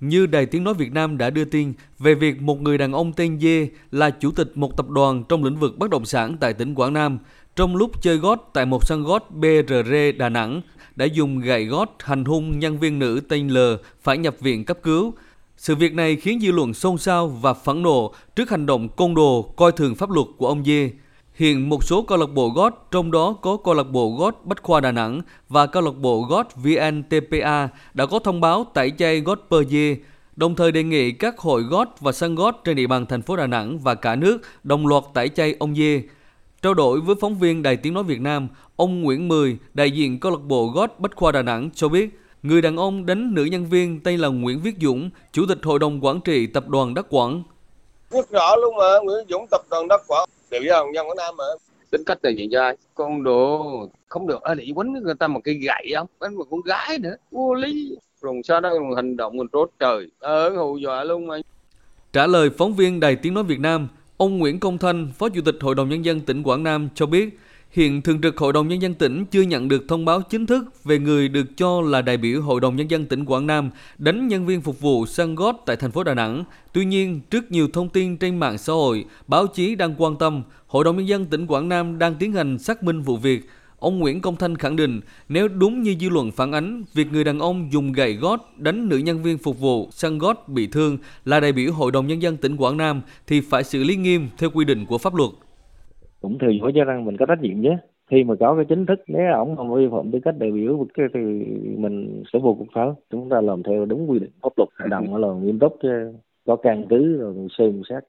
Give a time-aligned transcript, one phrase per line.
[0.00, 3.12] Như Đài Tiếng Nói Việt Nam đã đưa tin về việc một người đàn ông
[3.12, 6.54] tên Dê là chủ tịch một tập đoàn trong lĩnh vực bất động sản tại
[6.54, 7.18] tỉnh Quảng Nam,
[7.56, 10.62] trong lúc chơi gót tại một sân gót BRR Đà Nẵng,
[10.96, 13.58] đã dùng gậy gót hành hung nhân viên nữ tên L
[14.02, 15.14] phải nhập viện cấp cứu.
[15.56, 19.14] Sự việc này khiến dư luận xôn xao và phẫn nộ trước hành động côn
[19.14, 20.90] đồ coi thường pháp luật của ông Dê.
[21.38, 24.62] Hiện một số câu lạc bộ gót, trong đó có câu lạc bộ gót Bách
[24.62, 29.20] Khoa Đà Nẵng và câu lạc bộ gót VNTPA đã có thông báo tẩy chay
[29.20, 29.96] gót Per Dê,
[30.36, 33.36] đồng thời đề nghị các hội gót và sân gót trên địa bàn thành phố
[33.36, 36.02] Đà Nẵng và cả nước đồng loạt tẩy chay ông Dê.
[36.62, 40.20] Trao đổi với phóng viên Đài Tiếng Nói Việt Nam, ông Nguyễn Mười, đại diện
[40.20, 43.44] câu lạc bộ gót Bách Khoa Đà Nẵng cho biết, người đàn ông đánh nữ
[43.44, 46.94] nhân viên tên là Nguyễn Viết Dũng, chủ tịch hội đồng quản trị tập đoàn
[46.94, 47.42] Đắc Quảng.
[48.10, 51.16] Rất rõ luôn mà, Nguyễn Dũng tập đoàn Đắc Quảng, đều với Hồng Nhân Quảng
[51.16, 51.44] Nam mà.
[51.90, 53.88] Tính cách là gì trai, con đồ.
[54.08, 54.42] Không được.
[54.42, 57.54] Ở lại quấn người ta một cây gậy không, đánh một con gái nữa, vô
[57.54, 57.96] lý.
[58.20, 61.36] Rồi sau đó hành động mình trốt trời, ở hù dọa luôn mà.
[62.12, 65.40] Trả lời phóng viên Đài Tiếng Nói Việt Nam, Ông Nguyễn Công Thanh, Phó Chủ
[65.44, 67.38] tịch Hội đồng Nhân dân tỉnh Quảng Nam cho biết,
[67.70, 70.84] hiện Thường trực Hội đồng Nhân dân tỉnh chưa nhận được thông báo chính thức
[70.84, 74.28] về người được cho là đại biểu Hội đồng Nhân dân tỉnh Quảng Nam đánh
[74.28, 76.44] nhân viên phục vụ săn gót tại thành phố Đà Nẵng.
[76.72, 80.42] Tuy nhiên, trước nhiều thông tin trên mạng xã hội, báo chí đang quan tâm,
[80.66, 83.98] Hội đồng Nhân dân tỉnh Quảng Nam đang tiến hành xác minh vụ việc, Ông
[83.98, 87.38] Nguyễn Công Thanh khẳng định nếu đúng như dư luận phản ánh, việc người đàn
[87.38, 91.40] ông dùng gậy gót đánh nữ nhân viên phục vụ săn gót bị thương là
[91.40, 94.50] đại biểu Hội đồng Nhân dân tỉnh Quảng Nam thì phải xử lý nghiêm theo
[94.50, 95.30] quy định của pháp luật.
[96.20, 97.70] Cũng thừa phải cho rằng mình có trách nhiệm chứ.
[98.10, 100.86] Khi mà có cái chính thức nếu ổng không vi phạm tư cách đại biểu
[101.14, 101.20] thì
[101.76, 102.96] mình sẽ vô cuộc pháo.
[103.10, 106.12] Chúng ta làm theo đúng quy định pháp luật, đồng là nghiêm túc chứ
[106.46, 108.02] có căn cứ rồi xem xét